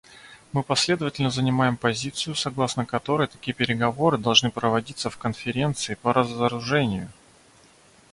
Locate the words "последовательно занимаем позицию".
0.63-2.33